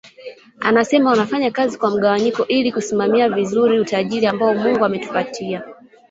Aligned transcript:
Anasema 0.59 1.09
wanafanya 1.09 1.51
kazi 1.51 1.77
kwa 1.77 1.89
mgawanyiko 1.91 2.45
ili 2.47 2.71
kusimamia 2.71 3.29
vizuri 3.29 3.79
utajiri 3.79 4.25
ambao 4.27 4.53
Mungu 4.53 4.85
ametupatia 4.85 5.63